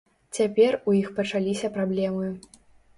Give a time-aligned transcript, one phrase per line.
[0.37, 2.37] Цяпер у іх пачаліся праблемы.